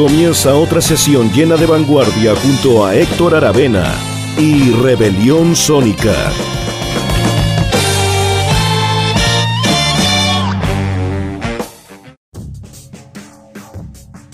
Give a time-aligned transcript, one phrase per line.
[0.00, 3.94] Comienza otra sesión llena de vanguardia junto a Héctor Aravena
[4.38, 6.14] y Rebelión Sónica.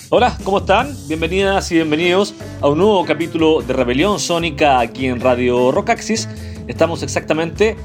[0.09, 0.97] Hola, ¿cómo están?
[1.09, 6.29] Bienvenidas y bienvenidos a un nuevo capítulo de Rebelión Sónica aquí en Radio Rockaxis.
[6.69, 7.77] Estamos exactamente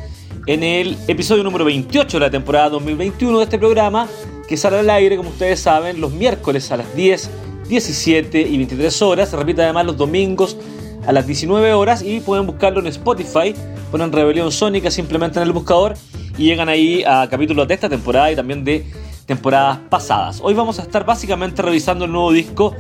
[0.46, 4.08] en el episodio número 28 de la temporada 2021 de este programa
[4.48, 7.30] que sale al aire, como ustedes saben, los miércoles a las 10,
[7.68, 9.30] 17 y 23 horas.
[9.30, 10.58] Se repite además los domingos
[11.06, 13.54] a las 19 horas y pueden buscarlo en Spotify.
[13.92, 15.96] Ponen Rebelión Sónica simplemente en el buscador
[16.38, 18.86] y llegan ahí a capítulos de esta temporada y también de
[19.26, 20.40] temporadas pasadas.
[20.44, 22.76] Hoy vamos a estar básicamente revisando el nuevo disco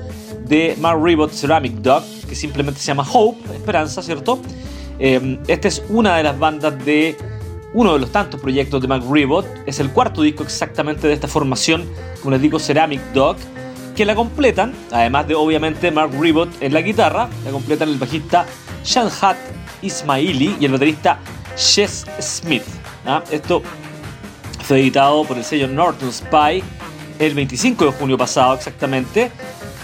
[0.45, 4.39] de Mark Ceramic Dog, que simplemente se llama Hope, Esperanza, ¿cierto?
[4.99, 7.15] Eh, esta es una de las bandas de
[7.73, 9.03] uno de los tantos proyectos de Mark.
[9.65, 11.85] Es el cuarto disco exactamente de esta formación,
[12.19, 13.37] como les digo, Ceramic Dog,
[13.95, 18.45] que la completan, además de obviamente Mark Ribot en la guitarra, la completan el bajista
[18.83, 19.37] Shanhat
[19.81, 21.19] Ismaili y el baterista
[21.55, 22.63] Jess Smith.
[23.05, 23.23] ¿ah?
[23.31, 23.61] Esto
[24.63, 26.63] fue editado por el sello Norton Spy
[27.19, 29.31] el 25 de junio pasado exactamente.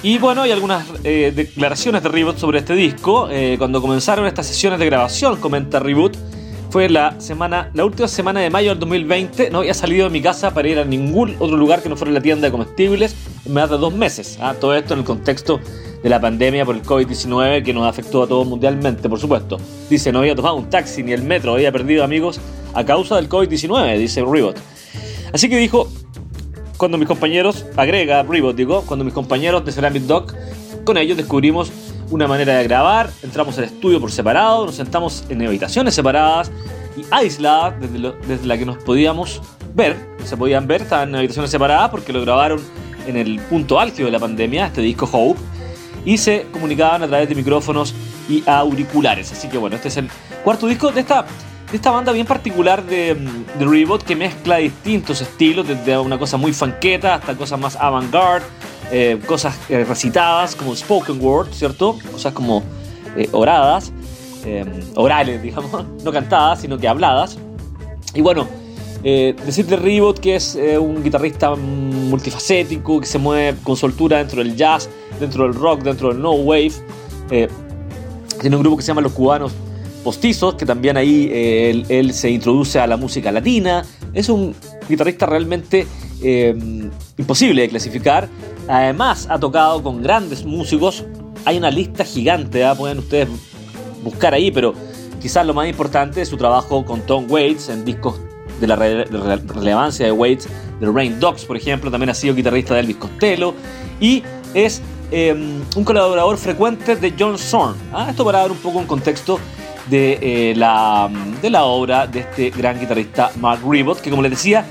[0.04, 3.30] Y bueno, hay algunas eh, declaraciones de Reboot sobre este disco.
[3.32, 6.16] Eh, cuando comenzaron estas sesiones de grabación, comenta Reboot,
[6.70, 9.50] fue la semana, la última semana de mayo del 2020.
[9.50, 12.12] No había salido de mi casa para ir a ningún otro lugar que no fuera
[12.12, 13.16] la tienda de comestibles
[13.46, 14.38] en más de dos meses.
[14.42, 14.54] ¿ah?
[14.60, 15.60] Todo esto en el contexto
[16.04, 19.58] de la pandemia por el COVID-19 que nos afectó a todos mundialmente, por supuesto.
[19.90, 22.40] Dice, no había tomado un taxi ni el metro, había perdido amigos
[22.74, 24.58] a causa del COVID-19, dice Ribot.
[25.34, 25.90] Así que dijo,
[26.78, 30.34] cuando mis compañeros, agrega Ribot, digo, cuando mis compañeros de Ceramic Dog,
[30.84, 31.72] con ellos descubrimos
[32.10, 36.52] una manera de grabar, entramos al estudio por separado, nos sentamos en habitaciones separadas
[36.96, 39.42] y aisladas desde, desde la que nos podíamos
[39.74, 42.62] ver, se podían ver, estaban en habitaciones separadas porque lo grabaron
[43.06, 45.40] en el punto álgido de la pandemia, este disco Hope,
[46.06, 47.94] y se comunicaban a través de micrófonos
[48.30, 49.32] y auriculares.
[49.32, 50.10] Así que bueno, este es el
[50.44, 51.26] cuarto disco de esta,
[51.70, 53.16] de esta banda bien particular de,
[53.60, 58.46] de Rebot que mezcla distintos estilos, desde una cosa muy fanqueta hasta cosas más avant-garde,
[58.90, 61.98] eh, cosas eh, recitadas como spoken word, ¿cierto?
[62.12, 62.64] Cosas como
[63.18, 63.92] eh, oradas,
[64.96, 67.38] orales, digamos, no cantadas, sino que habladas.
[68.14, 68.48] Y bueno,
[69.04, 74.56] decir de Rebot que es un guitarrista multifacético, que se mueve con soltura dentro del
[74.56, 74.90] jazz,
[75.20, 76.72] dentro del rock, dentro del no wave.
[78.40, 79.52] tiene un grupo que se llama Los Cubanos
[80.04, 81.30] Postizos, que también ahí
[81.90, 83.86] él, se introduce a la música latina.
[84.14, 84.56] Es un
[84.88, 85.86] guitarrista realmente
[86.22, 88.28] imposible de clasificar.
[88.68, 91.06] Además, ha tocado con grandes músicos.
[91.46, 92.74] Hay una lista gigante, ¿eh?
[92.78, 93.30] pueden ustedes
[94.04, 94.74] buscar ahí, pero
[95.22, 98.20] quizás lo más importante es su trabajo con Tom Waits en discos
[98.60, 100.48] de la relevancia de Waits,
[100.80, 101.92] de Rain Dogs, por ejemplo.
[101.92, 103.54] También ha sido guitarrista de Elvis Costello
[104.00, 104.24] y
[104.54, 107.76] es eh, un colaborador frecuente de John Zorn.
[107.94, 108.08] ¿ah?
[108.10, 109.40] Esto para dar un poco un contexto
[109.90, 111.10] de, eh, la,
[111.42, 114.66] de la obra de este gran guitarrista Mark Ribot, que como les decía,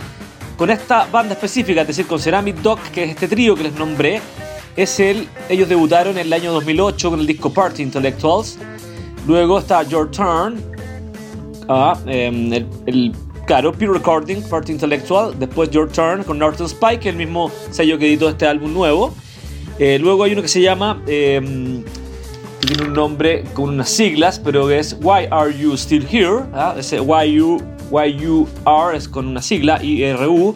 [0.57, 3.75] con esta banda específica, es decir, con Ceramic Dog, que es este trío que les
[3.75, 4.21] nombré,
[4.77, 8.59] es el, ellos debutaron en el año 2008 con el disco Party Intellectuals.
[9.27, 10.61] Luego está Your Turn,
[11.69, 13.13] ah, em, el, el,
[13.47, 15.39] claro, Recording, Party Intellectual.
[15.39, 19.15] Después Your Turn con Norton Spike, el mismo sello que editó este álbum nuevo.
[19.79, 21.83] Eh, luego hay uno que se llama, eh,
[22.61, 26.45] tiene un nombre con unas siglas, pero es Why Are You Still Here?
[26.55, 26.75] ¿ah?
[26.79, 27.61] Ese Why You
[27.91, 30.55] YUR es con una sigla, IRU,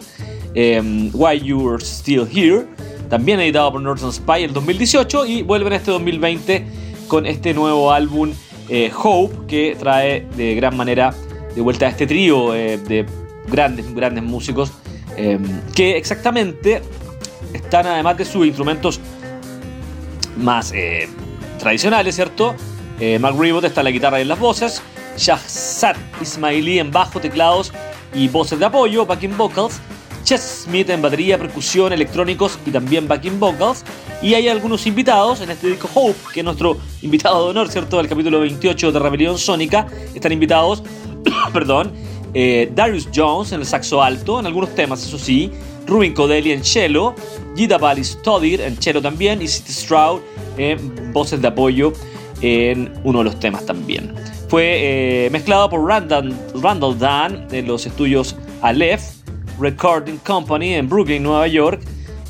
[0.55, 2.67] eh, Why You're Still Here,
[3.09, 6.67] también editado por Norton Spy el 2018 y vuelven este 2020
[7.09, 8.33] con este nuevo álbum
[8.69, 11.13] eh, Hope que trae de gran manera
[11.55, 13.07] de vuelta a este trío eh, de
[13.49, 14.73] grandes, grandes músicos
[15.17, 15.39] eh,
[15.75, 16.83] que exactamente
[17.53, 19.01] están además de sus instrumentos
[20.37, 21.09] más eh,
[21.59, 22.55] tradicionales, ¿cierto?
[23.19, 24.83] Mark Ribot está en la guitarra y en las voces,
[25.17, 27.73] Shahzad Ismaili en bajo, teclados
[28.15, 29.81] y voces de apoyo, backing vocals,
[30.25, 33.85] Chess Smith en batería, percusión, electrónicos y también backing vocals.
[34.23, 37.97] Y hay algunos invitados en este disco Hope, que es nuestro invitado de honor, ¿cierto?
[37.97, 39.87] Del capítulo 28 de Rebelión Sónica.
[40.15, 40.83] Están invitados,
[41.53, 41.93] perdón,
[42.35, 45.51] eh, Darius Jones en el saxo alto, en algunos temas, eso sí,
[45.87, 47.15] Rubin Codelli en cello,
[47.57, 50.21] Gita Stodir en cello también y City Stroud
[50.57, 51.93] en voces de apoyo
[52.41, 54.15] en uno de los temas también.
[54.51, 56.35] Fue eh, mezclado por Randall,
[56.99, 59.01] Dan en los estudios Aleph
[59.61, 61.81] Recording Company en Brooklyn, Nueva York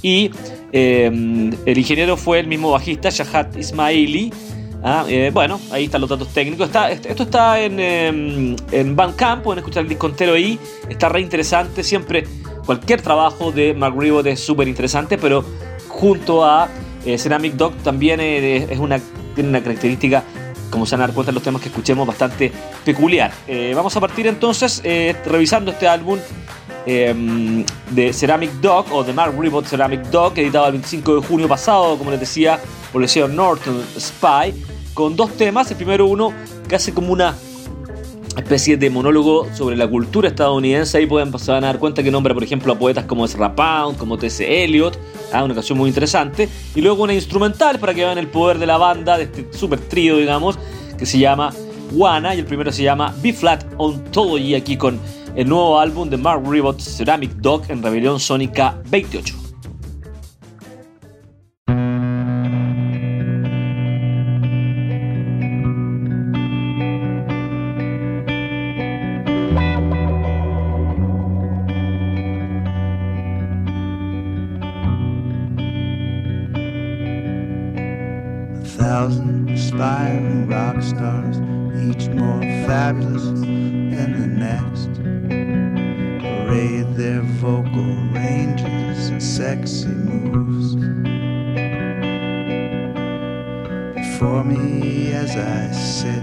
[0.02, 0.30] y
[0.70, 4.30] em, el ingeniero fue el mismo bajista, Shahat Ismaili.
[4.82, 6.68] Ah, eh, bueno, ahí están los datos técnicos.
[7.08, 10.58] Esto está en, eh, en Bandcamp, pueden escuchar el disco entero ahí.
[10.90, 11.82] Está re interesante.
[11.82, 12.24] Siempre
[12.66, 15.42] cualquier trabajo de Mark Ribot es súper interesante, pero
[15.88, 16.68] junto a
[17.06, 19.00] eh, Ceramic Dog también es una,
[19.34, 20.22] tiene una característica,
[20.70, 22.52] como se van a dar cuenta en los temas que escuchemos, bastante
[22.84, 23.32] peculiar.
[23.74, 24.82] vamos a partir entonces
[25.26, 26.18] revisando este álbum
[26.86, 31.48] Em, de Ceramic Dog o de Mark Ribot Ceramic Dog, editado el 25 de junio
[31.48, 32.58] pasado, como les decía,
[32.90, 34.54] por el sello Norton Spy,
[34.94, 35.70] con dos temas.
[35.70, 36.32] El primero uno
[36.68, 37.36] que hace como una
[38.40, 40.98] especie de monólogo sobre la cultura estadounidense.
[40.98, 43.54] Ahí pueden, se van a dar cuenta que nombra, por ejemplo, a poetas como Ezra
[43.54, 44.64] Pound, como T.C.
[44.64, 44.98] Eliot,
[45.32, 46.48] ah, una canción muy interesante.
[46.74, 49.78] Y luego una instrumental para que vean el poder de la banda, de este super
[49.78, 50.58] trío, digamos,
[50.98, 51.52] que se llama
[51.92, 52.34] Wanna.
[52.34, 54.98] Y el primero se llama B-Flat Ontology, aquí con
[55.36, 59.49] el nuevo álbum de Mark Ribot Ceramic Dog en Rebelión Sónica 28.
[94.20, 96.22] Before me as I sit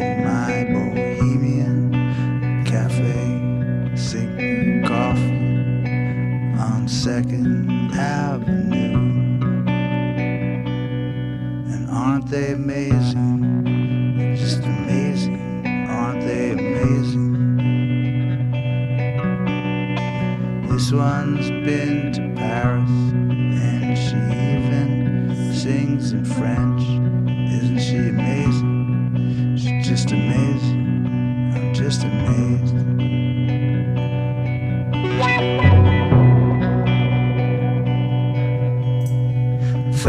[0.00, 1.90] in my bohemian
[2.64, 5.82] cafe, sipping coffee
[6.56, 8.94] on Second Avenue.
[11.72, 14.36] And aren't they amazing?
[14.36, 15.66] Just amazing.
[15.88, 17.56] Aren't they amazing?
[20.68, 21.91] This one's been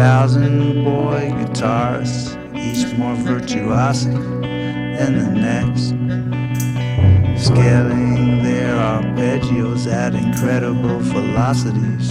[0.04, 4.14] Thousand boy guitarists, each more virtuosic
[4.98, 5.92] than the next
[7.42, 12.10] scaling their arpeggios at incredible velocities.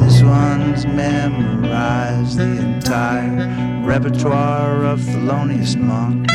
[0.00, 6.26] This one's memorized the entire repertoire of Thelonious Monk.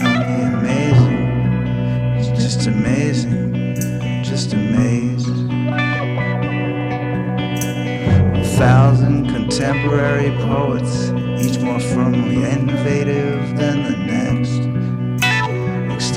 [0.00, 1.28] Amazing,
[2.16, 3.74] it's just amazing,
[4.24, 5.17] just amazed.
[8.58, 11.10] Thousand contemporary poets,
[11.40, 14.68] each more firmly innovative than the next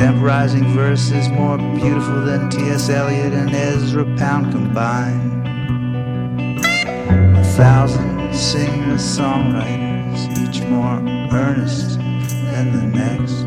[0.02, 2.90] extemporizing verses more beautiful than T.S.
[2.90, 5.46] Eliot and Ezra Pound combined.
[7.38, 10.98] A thousand singer-songwriters, each more
[11.38, 13.46] earnest than the next,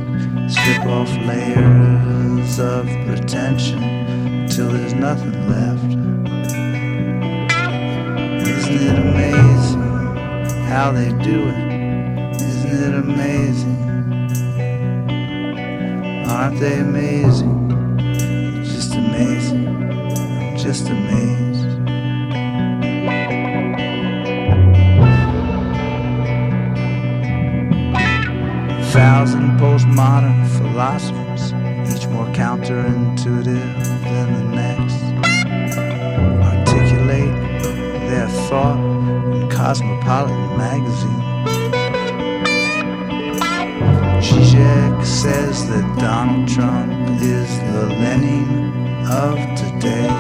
[0.52, 6.03] strip off layers of pretension till there's nothing left.
[10.74, 12.40] How they do it?
[12.42, 13.78] Isn't it amazing?
[16.26, 17.68] Aren't they amazing?
[18.64, 19.66] Just amazing.
[20.56, 21.64] Just amazed.
[28.92, 31.52] Thousand postmodern philosophers,
[31.94, 33.74] each more counterintuitive
[34.10, 35.00] than the next,
[36.42, 37.32] articulate
[38.10, 38.93] their thought
[39.64, 41.22] Cosmopolitan magazine.
[44.20, 46.92] Zizek says that Donald Trump
[47.22, 50.10] is the Lenin of today.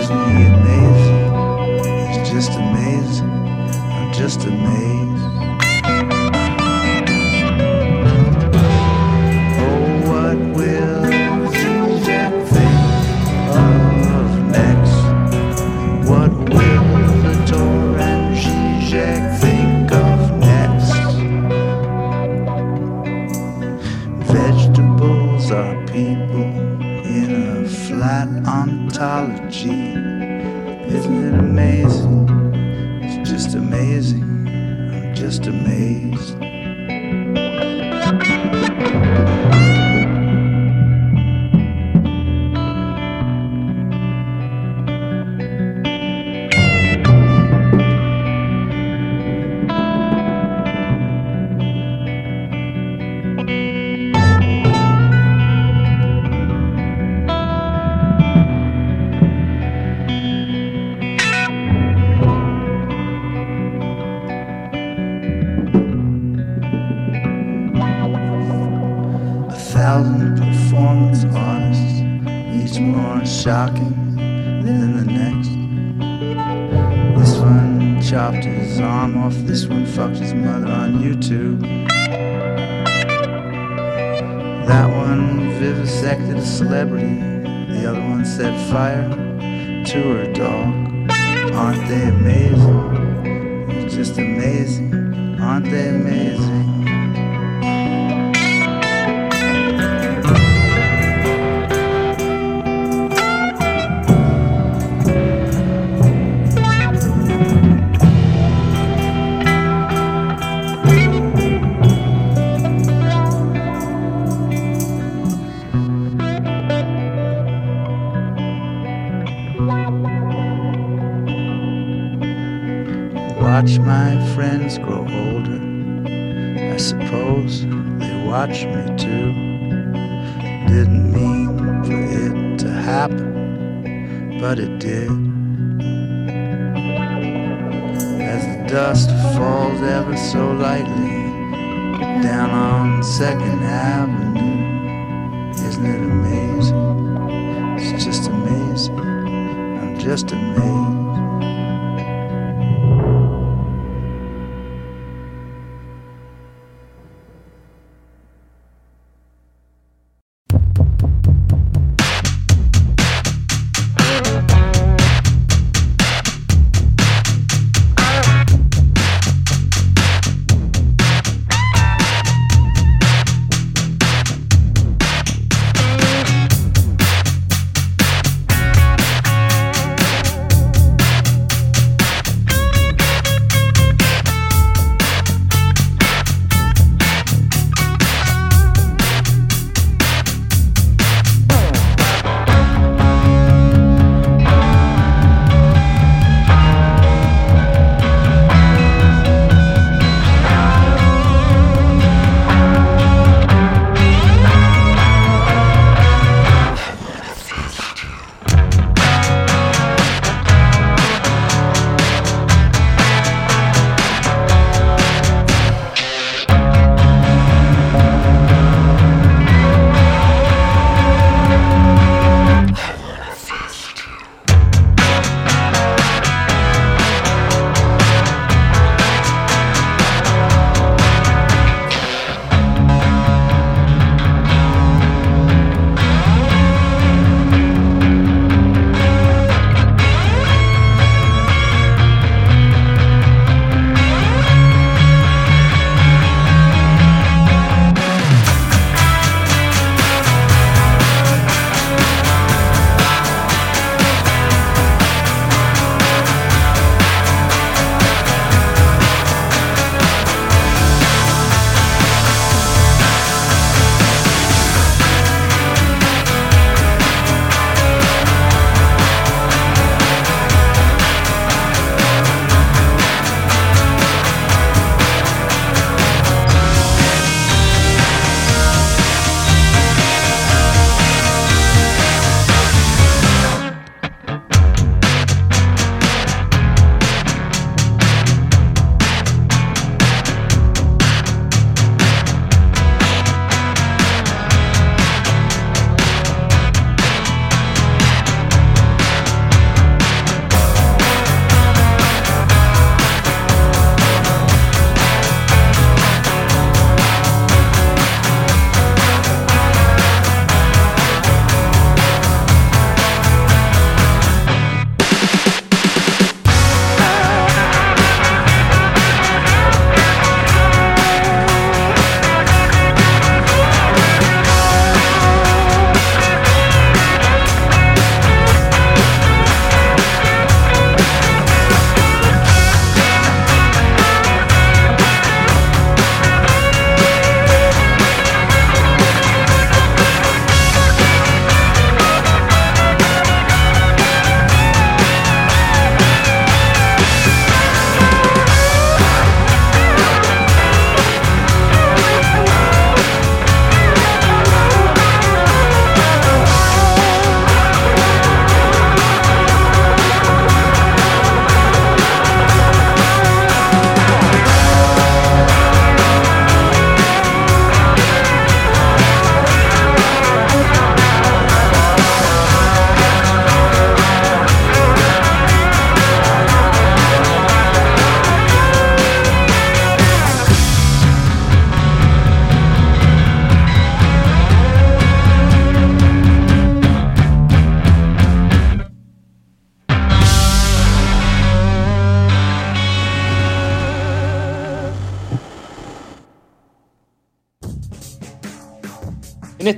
[0.00, 1.28] Isn't he amazing?
[2.08, 3.30] He's just amazing.
[3.30, 4.99] I'm just amazed.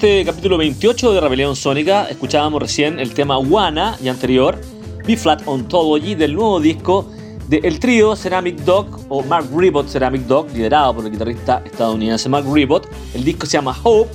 [0.03, 4.61] Este capítulo 28 de Rebelión Sónica escuchábamos recién el tema Wanna y anterior
[5.07, 7.09] B-Flat Ontology del nuevo disco
[7.47, 12.45] del trío Ceramic Dog o Mark Ribot Ceramic Dog, liderado por el guitarrista estadounidense Mark
[12.53, 12.89] Ribot.
[13.15, 14.11] El disco se llama Hope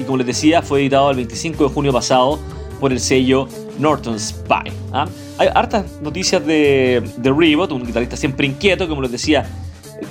[0.00, 2.38] y como les decía fue editado el 25 de junio pasado
[2.78, 3.48] por el sello
[3.80, 4.70] Norton Spy.
[4.92, 5.08] ¿ah?
[5.38, 9.44] Hay hartas noticias de, de Ribot, un guitarrista siempre inquieto, como les decía,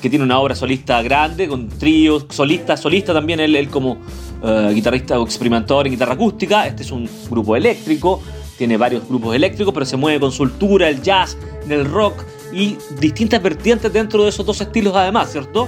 [0.01, 3.97] que tiene una obra solista grande, con tríos, solista, solista también, él, como
[4.41, 6.67] uh, guitarrista o experimentador en guitarra acústica.
[6.67, 8.21] Este es un grupo eléctrico,
[8.57, 13.41] tiene varios grupos eléctricos, pero se mueve con soltura, el jazz, el rock y distintas
[13.41, 15.67] vertientes dentro de esos dos estilos además, ¿cierto?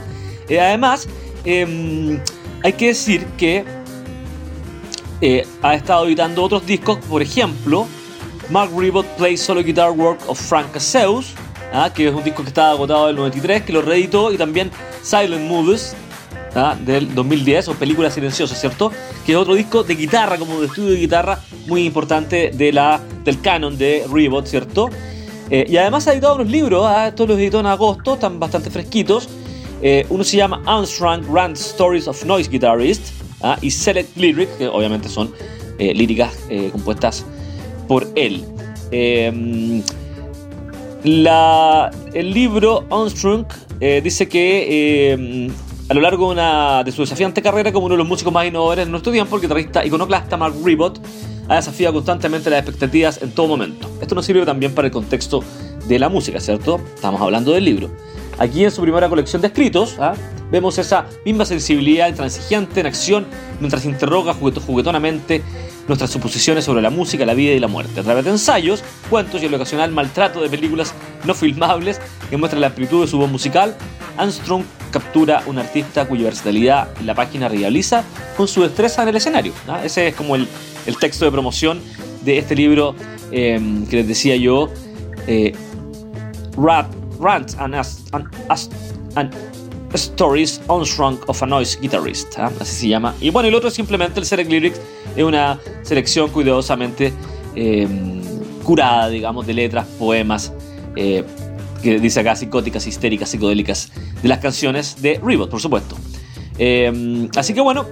[0.49, 1.07] Eh, además,
[1.45, 2.19] eh,
[2.63, 3.63] hay que decir que
[5.21, 7.87] eh, ha estado editando otros discos, por ejemplo,
[8.49, 11.33] Mark Ribot Plays Solo Guitar Work of Frank Caseus,
[11.73, 11.91] ¿ah?
[11.93, 14.71] que es un disco que estaba agotado en el 93, que lo reeditó, y también
[15.01, 15.95] Silent Movies
[16.55, 16.77] ¿ah?
[16.79, 18.91] del 2010, o Película Silenciosa, ¿cierto?
[19.25, 23.01] Que es otro disco de guitarra, como de estudio de guitarra, muy importante de la,
[23.23, 24.89] del canon de Ribot, ¿cierto?
[25.49, 27.07] Eh, y además ha editado unos libros, ¿ah?
[27.09, 29.27] estos los editó en agosto, están bastante fresquitos.
[29.81, 33.09] Eh, uno se llama Armstrong Grand Stories of Noise Guitarist
[33.61, 35.33] y Select Lyrics, que obviamente son
[35.77, 36.33] eh, líricas
[36.71, 37.25] compuestas
[37.89, 38.45] por él.
[41.03, 43.45] El libro Armstrong
[43.79, 45.51] dice que em,
[45.89, 48.45] a lo largo de, una, de, su desafiante carrera como uno de los músicos más
[48.45, 50.99] innovadores de nuestro tiempo, el guitarrista iconoclasta Mark Ribot
[51.49, 53.89] ha desafiado constantemente las expectativas en todo momento.
[54.01, 55.43] Esto nos sirve también para el contexto
[55.87, 56.79] de la música, ¿cierto?
[56.95, 57.91] Estamos hablando del libro.
[58.37, 60.13] Aquí en su primera colección de escritos, ¿ah?
[60.51, 63.25] vemos esa misma sensibilidad intransigente en acción
[63.59, 65.41] mientras interroga juguetonamente
[65.87, 67.99] nuestras suposiciones sobre la música, la vida y la muerte.
[67.99, 70.93] A través de ensayos, cuentos y el ocasional maltrato de películas
[71.25, 73.75] no filmables que muestran la amplitud de su voz musical,
[74.17, 78.03] Armstrong captura un artista cuya versatilidad la página realiza
[78.37, 79.53] con su destreza en el escenario.
[79.67, 79.83] ¿ah?
[79.83, 80.47] Ese es como el,
[80.85, 81.81] el texto de promoción
[82.23, 82.95] de este libro
[83.31, 84.69] em, que les decía yo,
[85.27, 85.53] eh,
[86.57, 86.87] Rap,
[87.23, 87.73] Rants and,
[89.93, 92.51] Stories Unstrung of a Noise Guitarist, ¿ah?
[92.59, 93.13] así se llama.
[93.21, 94.81] Y bueno, el otro es simplemente el Select Lyrics,
[95.15, 97.13] es una selección cuidadosamente
[97.55, 98.21] em,
[98.63, 100.51] curada, digamos, de letras, poemas,
[100.95, 101.23] eh,
[101.83, 105.95] que dice acá psicóticas, histéricas, psicodélicas, de las canciones de Ribot, por supuesto.
[106.57, 107.85] Em, así que bueno,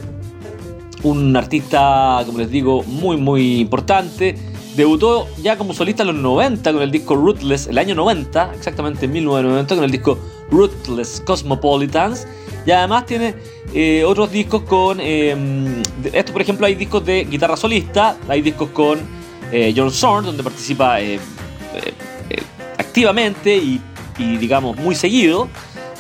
[1.04, 4.36] un artista, como les digo, muy muy importante.
[4.76, 9.06] Debutó ya como solista en los 90 con el disco Rootless, el año 90, exactamente
[9.06, 10.18] en 1990, con el disco
[10.50, 12.26] Rootless Cosmopolitans.
[12.66, 13.36] Y además tiene
[13.74, 15.00] eh, otros discos con...
[15.02, 15.36] Eh,
[16.14, 19.00] esto, por ejemplo, hay discos de guitarra solista, hay discos con
[19.52, 20.98] eh, John Zorn, donde participa
[22.78, 23.82] activamente y,
[24.18, 25.50] y, digamos, muy seguido.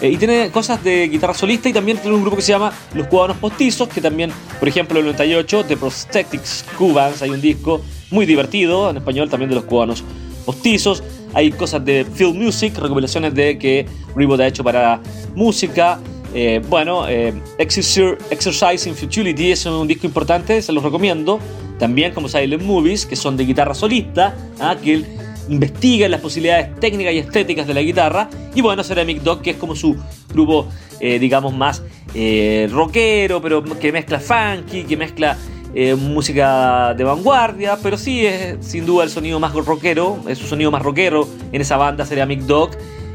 [0.01, 3.07] Y tiene cosas de guitarra solista y también tiene un grupo que se llama Los
[3.07, 7.81] Cubanos Postizos, que también, por ejemplo, en el 98 de Prosthetics Cubans hay un disco
[8.11, 10.03] muy divertido, en español también de Los Cubanos
[10.45, 11.03] Postizos.
[11.33, 15.01] Hay cosas de Field Music, recopilaciones de que Ribot ha hecho para
[15.35, 15.99] música.
[16.33, 21.39] Eh, bueno, eh, Exercise in Futility es un disco importante, se los recomiendo.
[21.79, 24.75] También como Silent Movies, que son de guitarra solista, ¿ah?
[24.81, 25.03] que
[25.49, 28.29] investiga las posibilidades técnicas y estéticas de la guitarra.
[28.55, 29.95] Y bueno, Ceramic Dog, que es como su
[30.33, 30.67] grupo,
[30.99, 31.81] eh, digamos, más
[32.13, 35.37] eh, rockero, pero que mezcla funky, que mezcla
[35.73, 40.47] eh, música de vanguardia, pero sí es sin duda el sonido más rockero, es su
[40.47, 42.71] sonido más rockero en esa banda Ceramic Dog.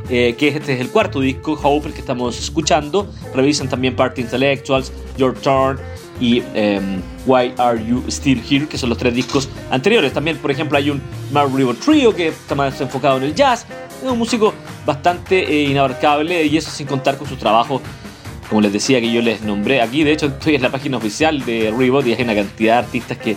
[0.09, 3.09] que este es el cuarto disco, Hope, el que estamos escuchando.
[3.35, 5.79] Revisen también Party Intellectuals, Your Turn,
[6.21, 10.12] y em, Why Are You Still Here, que son los tres discos anteriores.
[10.12, 13.66] También, por ejemplo, hay un Mark River Trio que está más enfocado en el jazz.
[14.03, 17.83] Es un músico bastante eh, inabarcable y eso sin contar con sus trabajos,
[18.48, 20.04] como les decía que yo les nombré aquí.
[20.04, 23.18] De hecho, estoy en la página oficial de Ribot y hay una cantidad de artistas
[23.18, 23.37] que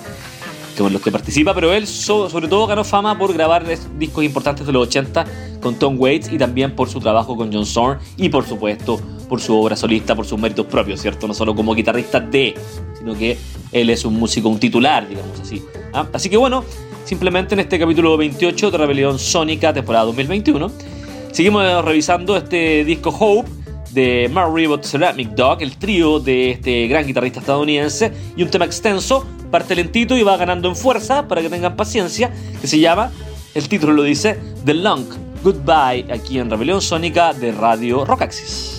[0.77, 3.65] con los que participa, pero él sobre todo ganó fama por grabar
[3.97, 5.25] discos importantes de los 80
[5.61, 9.41] con Tom Waits y también por su trabajo con John Zorn y por supuesto por
[9.41, 11.27] su obra solista, por sus méritos propios, ¿cierto?
[11.27, 12.55] No solo como guitarrista de,
[12.97, 13.37] sino que
[13.73, 15.61] él es un músico, un titular, digamos así.
[15.93, 16.07] ¿ah?
[16.13, 16.63] Así que bueno,
[17.03, 20.71] simplemente en este capítulo 28 de Rebelión Sónica, temporada 2021,
[21.31, 23.58] seguimos revisando este disco Hope
[23.93, 28.65] de Mark Ribot Ceramic Dog, el trío de este gran guitarrista estadounidense, y un tema
[28.65, 33.12] extenso, parte lentito y va ganando en fuerza para que tengan paciencia, que se llama,
[33.56, 35.06] el título lo dice, The Long
[35.43, 38.78] Goodbye, aquí en Rebelión Sónica de Radio Rockaxis.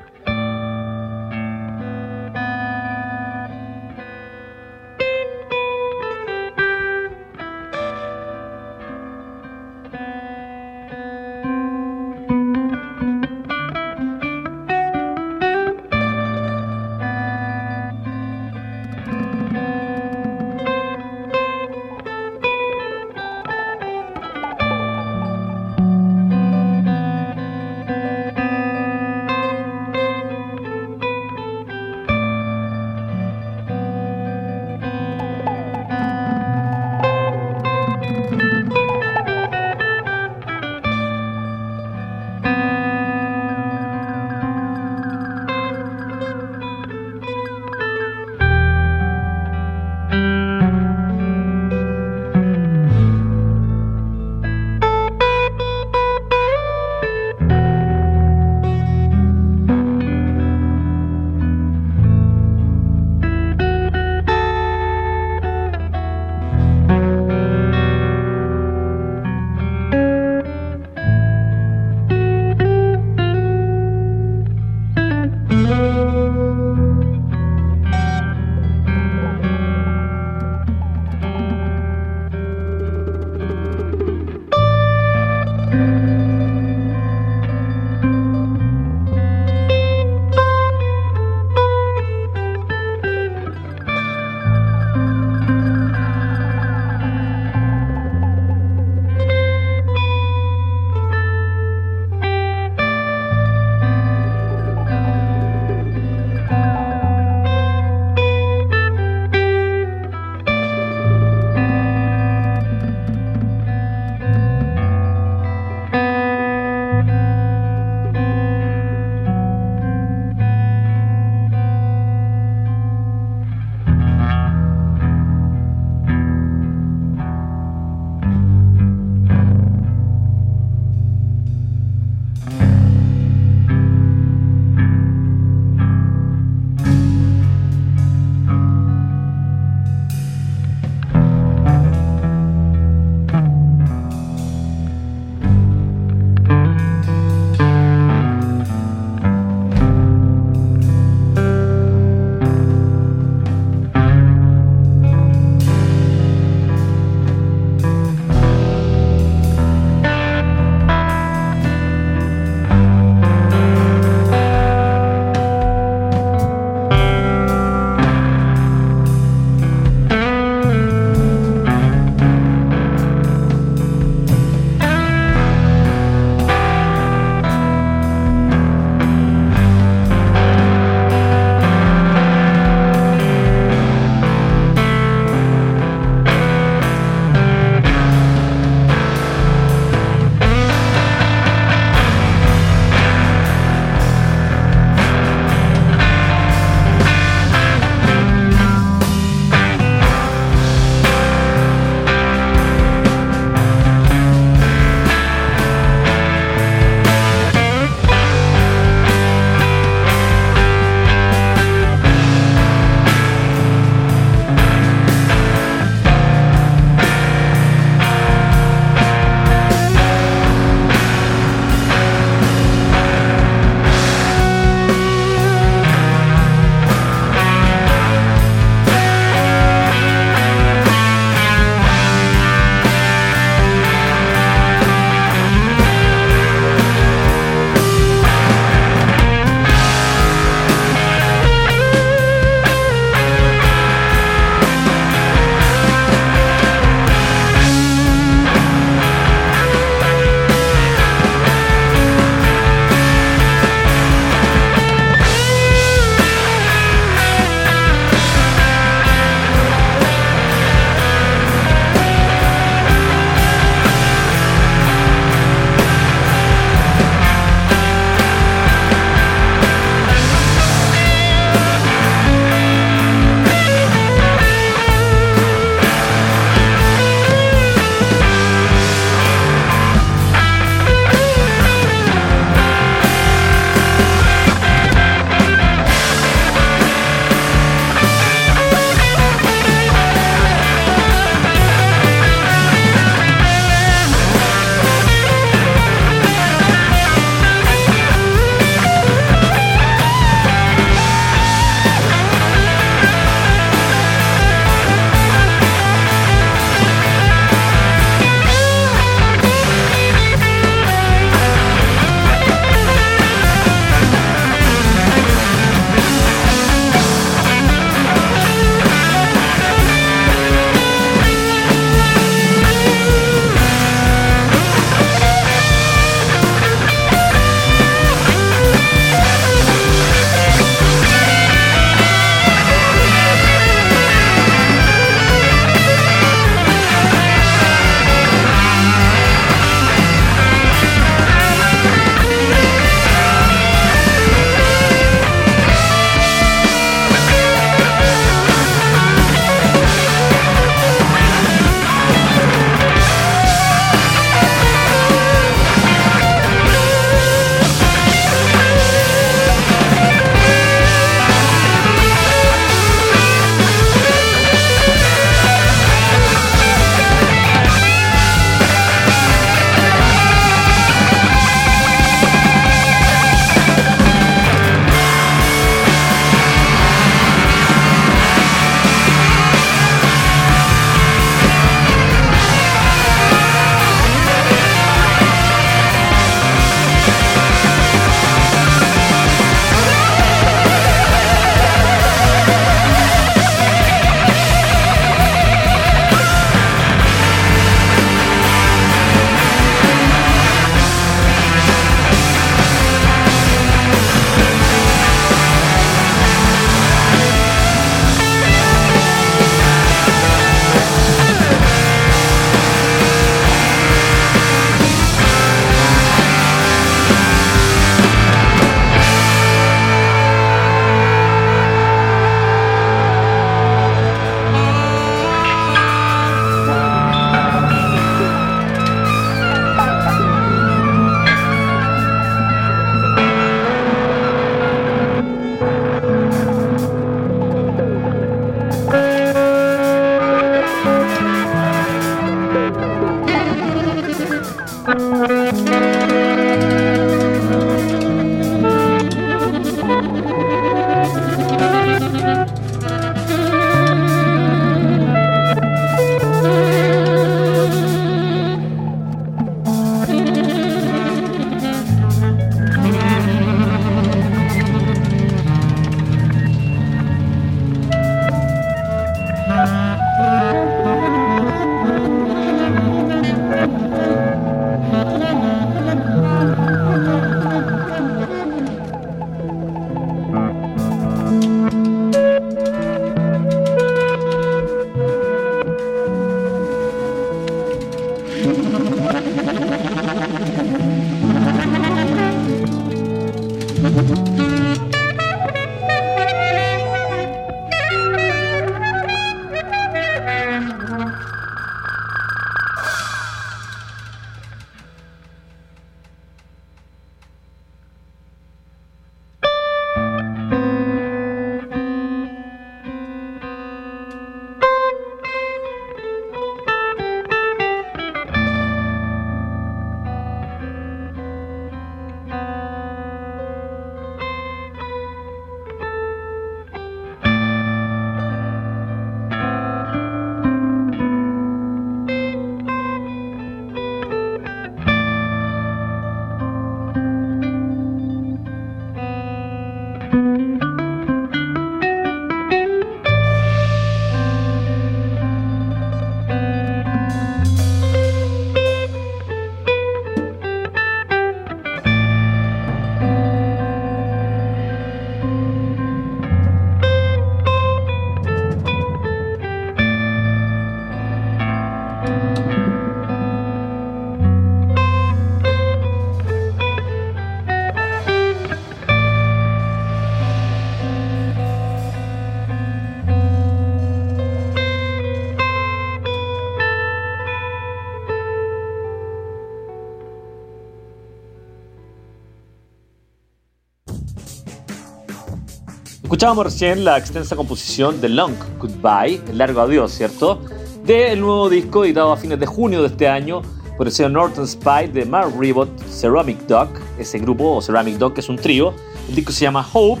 [586.22, 590.40] Escuchábamos recién la extensa composición de Long Goodbye, el largo adiós, ¿cierto?
[590.84, 593.42] Del nuevo disco editado a fines de junio de este año
[593.76, 598.14] por el sello Norton Spy de Mark Ribot Ceramic Dog, ese grupo, o Ceramic Dog,
[598.14, 598.72] que es un trío.
[599.08, 600.00] El disco se llama Hope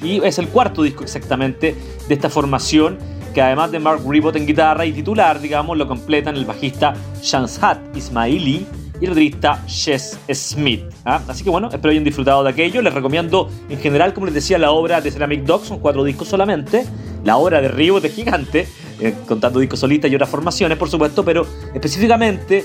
[0.00, 1.76] y es el cuarto disco exactamente
[2.08, 2.96] de esta formación
[3.34, 7.94] que además de Mark Ribot en guitarra y titular, digamos, lo completan el bajista Shanshat
[7.94, 8.66] Ismaili
[9.00, 10.82] y el baterista Chess Smith.
[11.04, 11.20] ¿ah?
[11.28, 12.82] Así que bueno, espero hayan disfrutado de aquello.
[12.82, 16.28] Les recomiendo en general, como les decía, la obra de Ceramic Dog, son cuatro discos
[16.28, 16.84] solamente.
[17.24, 18.68] La obra de Ribot es gigante,
[19.00, 22.64] eh, contando discos solistas y otras formaciones, por supuesto, pero específicamente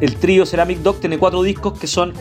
[0.00, 2.12] el trío Ceramic Dog tiene cuatro discos que son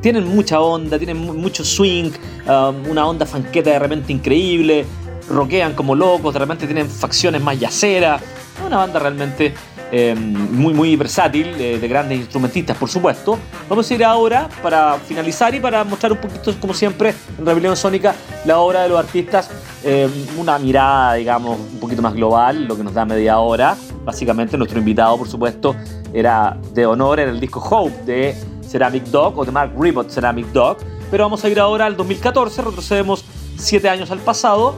[0.00, 2.10] tienen mucha onda, tienen mucho swing,
[2.46, 4.84] um, una onda fanqueta de repente increíble,
[5.28, 8.22] rockean como locos, de repente tienen facciones más yaceras.
[8.64, 9.54] Una banda realmente
[9.90, 13.38] eh, muy, muy versátil, eh, de grandes instrumentistas, por supuesto.
[13.68, 17.74] Vamos a ir ahora para finalizar y para mostrar un poquito, como siempre, en Rebelión
[17.74, 19.50] Sónica, la obra de los artistas,
[19.82, 23.76] eh, una mirada, digamos, un poquito más global, lo que nos da media hora.
[24.04, 25.74] Básicamente, nuestro invitado, por supuesto,
[26.12, 28.36] era de honor en el disco Hope de
[28.68, 30.78] Ceramic Dog o de Mark Ribot Ceramic Dog.
[31.10, 33.24] Pero vamos a ir ahora al 2014, retrocedemos
[33.56, 34.76] siete años al pasado,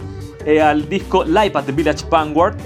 [0.63, 2.57] al disco Live at the Village Vanguard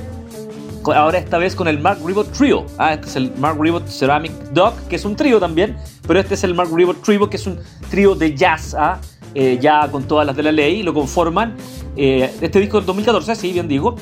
[0.92, 2.66] ahora esta vez con el Mark Ribot Trio.
[2.78, 6.34] Ah, este es el Mark Ribot Ceramic Dog, que es un trío también, pero este
[6.34, 7.58] es el Mark Ribot Trio, que es un
[7.90, 9.00] trío de jazz, ¿ah?
[9.34, 11.54] eh, ya con todas las de la ley, lo conforman.
[11.96, 13.96] Eh, este disco del 2014, sí, bien digo.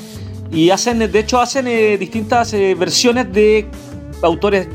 [0.51, 3.66] Y hacen, de hecho, hacen eh, distintas versiones de
[4.23, 4.68] autores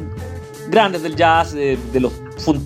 [0.70, 2.14] grandes del jazz, de los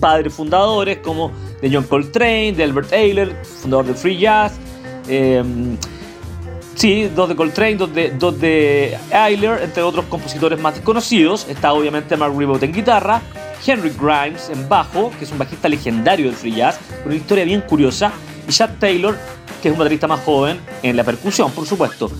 [0.00, 4.54] padres fundadores, como de John Coltrane, de Albert Ayler, fundador del Free Jazz.
[6.74, 11.46] Sí, dos de Coltrane, dos de, dos entre otros compositores más desconocidos.
[11.48, 13.20] Está obviamente Mark Ribot en guitarra,
[13.64, 17.44] Henry Grimes en bajo, que es un bajista legendario del free jazz, con una historia
[17.44, 18.12] bien curiosa,
[18.48, 19.16] y Chad Taylor,
[19.60, 22.10] que es un baterista más joven, en la percusión, por supuesto.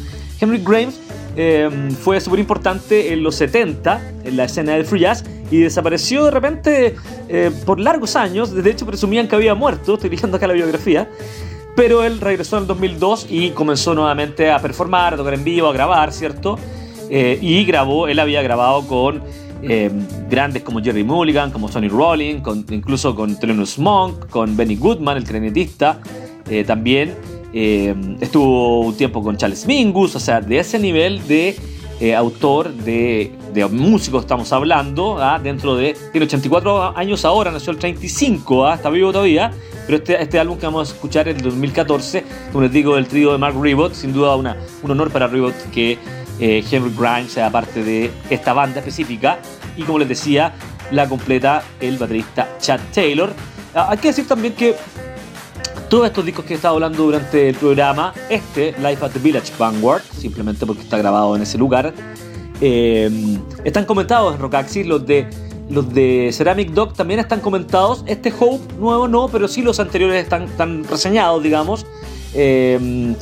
[0.41, 1.01] Henry Grimes
[1.37, 6.25] em, fue súper importante en los 70 en la escena del free jazz y desapareció
[6.25, 6.97] de repente
[7.29, 8.53] eh, por largos años.
[8.53, 9.95] De hecho, presumían que había muerto.
[9.95, 11.09] Estoy leyendo acá la biografía.
[11.75, 15.69] Pero él regresó en el 2002 y comenzó nuevamente a performar, a tocar en vivo,
[15.69, 16.59] a grabar, ¿cierto?
[17.09, 19.23] Eh, y grabó, él había grabado con
[19.63, 19.91] eh,
[20.29, 25.25] grandes como Jerry Mulligan, como Sonny Rollins, incluso con Thelonious Monk, con Benny Goodman, el
[25.25, 26.01] clarinetista.
[26.49, 27.15] Eh, también
[27.55, 31.55] estuvo un tiempo con Charles Mingus, o sea, de ese nivel de
[32.17, 35.39] autor, de, de, músico estamos hablando, ¿ah?
[35.39, 35.97] dentro de...
[36.11, 38.75] Tiene 84 años ahora, nació el 35, ¿ah?
[38.75, 39.53] está vivo todavía
[39.87, 43.07] pero este, este álbum que vamos a escuchar es el 2014, como les digo, del
[43.07, 45.99] trío de Mark Ribot, sin duda una, un honor para Ribot que
[46.41, 49.39] eh, Henry Grimes sea parte de esta banda específica.
[49.77, 50.55] Y como les decía,
[50.91, 53.33] la completa el baterista Chad Taylor.
[53.75, 54.77] Ah, hay que decir también que
[55.93, 59.53] todos estos discos que he estado hablando durante el programa, este, Life at the Village
[59.59, 61.93] Vanguard, simplemente porque está grabado en ese lugar,
[62.63, 63.11] eh,
[63.63, 65.29] están comentados en Rockaxis, los de
[65.69, 68.05] los de Ceramic Dog también están comentados.
[68.07, 71.85] Este Hope nuevo no, pero sí los anteriores están, están reseñados, digamos.
[72.33, 73.15] Em,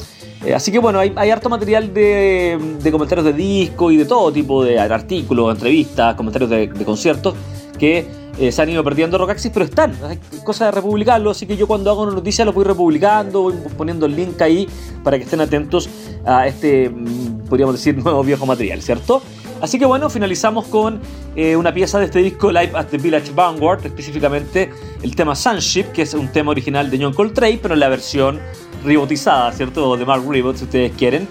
[0.45, 2.57] eh, así que bueno, hay, harto material de,
[2.93, 7.35] comentarios de disco y de todo tipo de artículos, entrevistas, comentarios de, conciertos
[7.81, 8.07] que
[8.39, 9.97] eh, se han ido perdiendo Rockaxis, pero están.
[10.05, 13.55] Hay cosas de republicarlo, así que yo cuando hago una noticia lo voy republicando, voy
[13.77, 14.69] poniendo el link ahí
[15.03, 15.89] para que estén atentos
[16.25, 19.23] a este, mm, podríamos decir, nuevo viejo material, ¿cierto?
[19.61, 21.01] Así que bueno, finalizamos con
[21.37, 24.71] eh, una pieza de este disco Live at the Village Vanguard, específicamente
[25.03, 28.41] el tema Sunship, que es un tema original de John Coltrane, pero en la versión
[28.85, 29.97] rebotizada, ¿cierto?
[29.97, 31.29] De Mark Ribot, si ustedes quieren.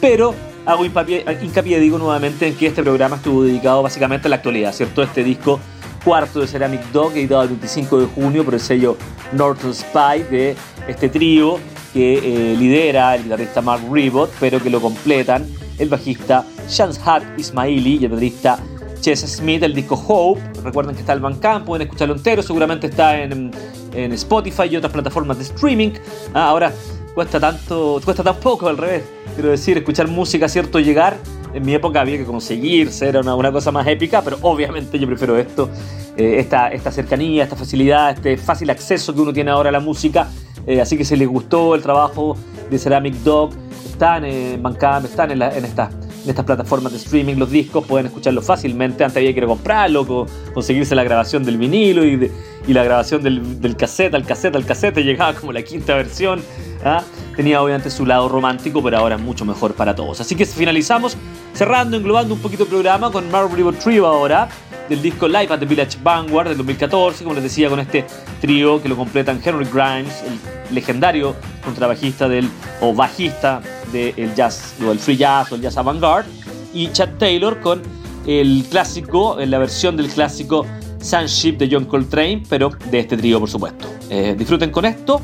[0.00, 0.34] Pero
[0.66, 4.72] hago hincapié, hincapié, digo nuevamente, en que este programa estuvo dedicado básicamente a la actualidad,
[4.72, 5.02] ¿cierto?
[5.02, 5.60] Este disco
[6.08, 8.96] cuarto de Ceramic Dog, editado el 25 de junio por el sello
[9.32, 10.56] Norton Spy de
[10.88, 11.58] este trío
[11.92, 15.46] que eh, lidera el guitarrista Mark Ribot, pero que lo completan
[15.78, 18.58] el bajista Shanshat Ismaili y el baterista
[19.02, 20.40] Chess Smith, el disco Hope.
[20.64, 23.52] Recuerden que está el Bandcamp, pueden escucharlo entero, seguramente está en,
[23.92, 25.90] Spotify y otras plataformas de streaming.
[26.32, 26.72] Ah, ahora
[27.14, 29.02] cuesta tanto, cuesta tan poco al revés.
[29.34, 31.18] Quiero decir, escuchar música, cierto, llegar.
[31.54, 35.38] En mi época había que conseguirse, era una, cosa más épica, pero obviamente yo prefiero
[35.38, 35.70] esto,
[36.16, 40.28] eh, esta, cercanía, esta facilidad, este fácil acceso que uno tiene ahora a la música.
[40.66, 42.36] Eh, así que si les gustó el trabajo
[42.70, 43.50] de Ceramic Dog,
[43.86, 45.90] están en Bandcamp, están en, en, esta,
[46.24, 49.02] en estas plataformas de streaming los discos, pueden escucharlo fácilmente.
[49.02, 52.30] Antes había que comprarlo, conseguirse la grabación del vinilo y,
[52.66, 56.42] y la grabación del, del cassette al cassette al cassette, llegaba como la quinta versión.
[56.84, 57.02] ¿Ah?
[57.36, 60.20] Tenía obviamente su lado romántico, pero ahora es mucho mejor para todos.
[60.20, 61.16] Así que finalizamos
[61.58, 64.48] Cerrando, englobando un poquito el programa con Marbury Trio ahora,
[64.88, 68.06] del disco Live at the Village Vanguard del 2014, como les decía, con este
[68.40, 72.48] trío que lo completan Henry Grimes, el legendario contrabajista del,
[72.80, 73.60] o bajista
[73.90, 76.30] del jazz, o el free jazz o el jazz avant-garde,
[76.72, 77.82] y Chad Taylor con
[78.24, 80.64] el clásico, la versión del clásico
[81.00, 83.88] Sunship de John Coltrane, pero de este trío, por supuesto.
[84.10, 85.20] Eh, disfruten con esto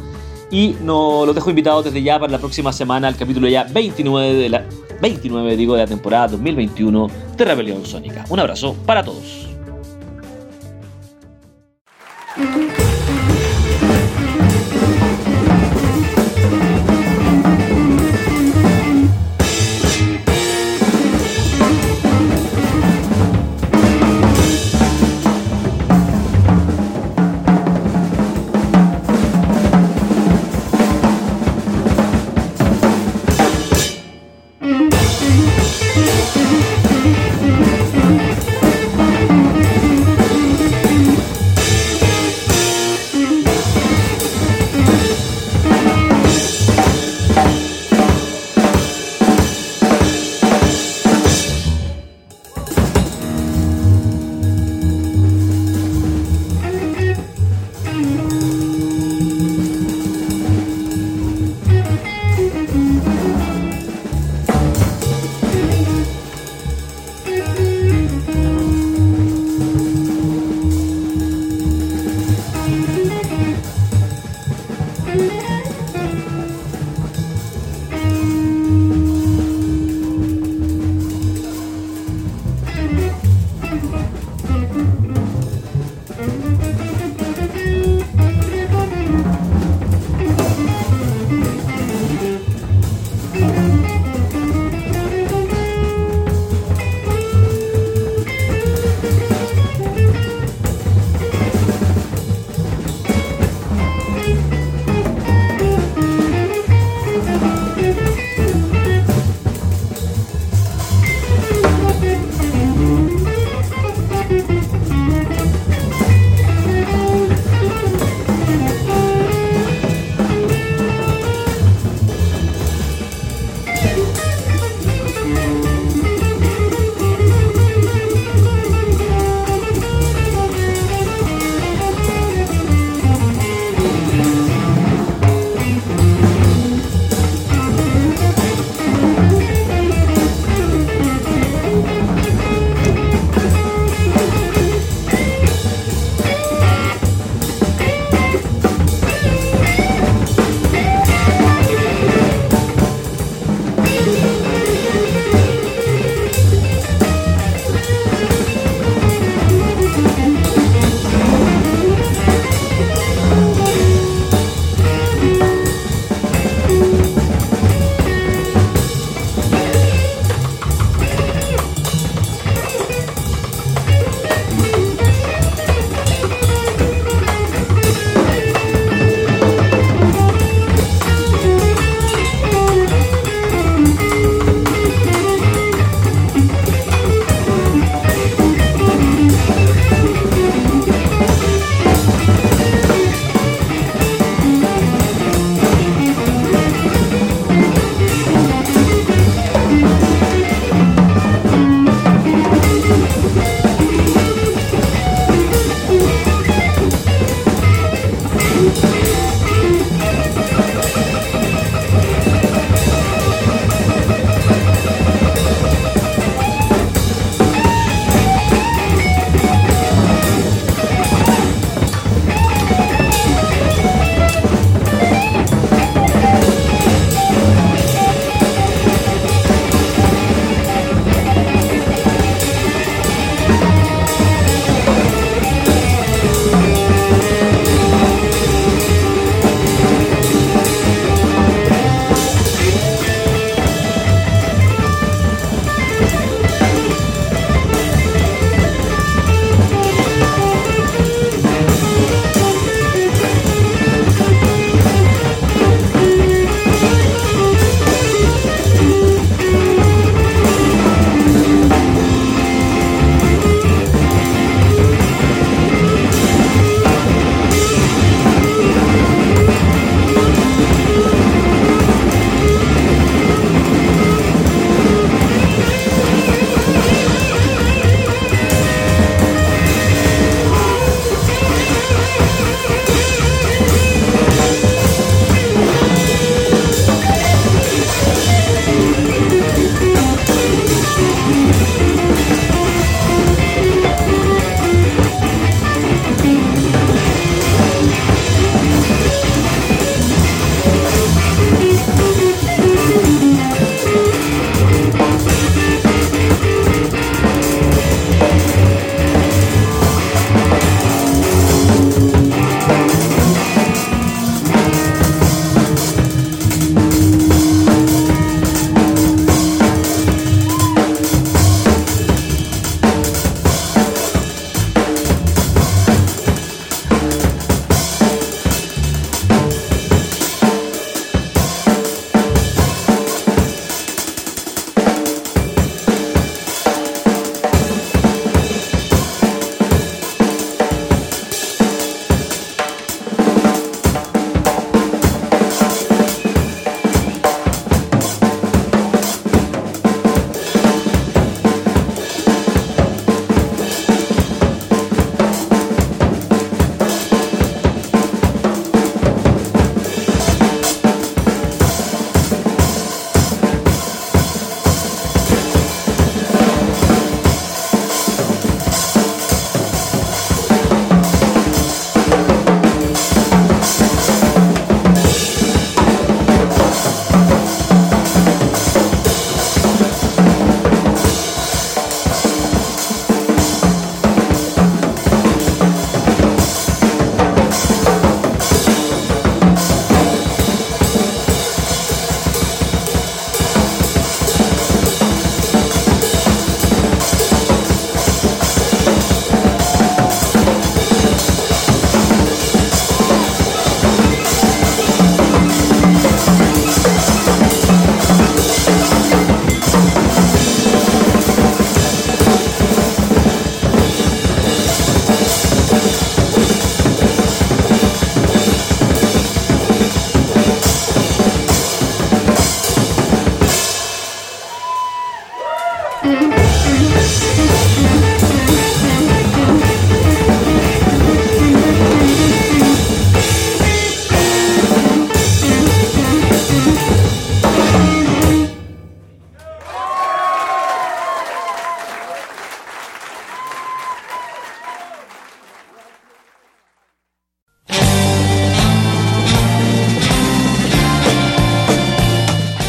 [0.50, 4.34] y no, los dejo invitados desde ya para la próxima semana al capítulo ya 29
[4.34, 4.64] de la
[5.00, 8.24] 29 digo de la temporada 2021 de Rebelión Sónica.
[8.28, 9.53] Un abrazo para todos.